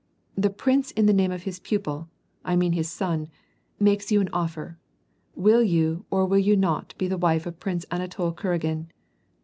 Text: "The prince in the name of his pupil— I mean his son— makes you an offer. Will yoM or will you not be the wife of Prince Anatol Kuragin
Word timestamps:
"The 0.45 0.49
prince 0.49 0.89
in 0.89 1.05
the 1.05 1.13
name 1.13 1.31
of 1.31 1.43
his 1.43 1.59
pupil— 1.59 2.09
I 2.43 2.55
mean 2.55 2.71
his 2.71 2.89
son— 2.89 3.29
makes 3.79 4.11
you 4.11 4.19
an 4.19 4.29
offer. 4.33 4.79
Will 5.35 5.61
yoM 5.61 6.05
or 6.09 6.25
will 6.25 6.39
you 6.39 6.57
not 6.57 6.95
be 6.97 7.07
the 7.07 7.19
wife 7.19 7.45
of 7.45 7.59
Prince 7.59 7.85
Anatol 7.91 8.33
Kuragin 8.33 8.87